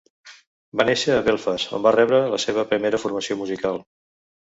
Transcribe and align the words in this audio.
Va 0.81 0.85
néixer 0.87 1.13
en 1.17 1.27
Belfast, 1.27 1.71
on 1.79 1.85
va 1.89 1.93
rebre 1.99 2.25
la 2.35 2.43
seva 2.49 2.67
primera 2.75 3.05
formació 3.07 3.43
musical. 3.47 3.83